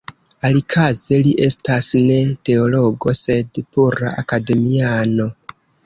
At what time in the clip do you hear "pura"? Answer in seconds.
3.77-4.19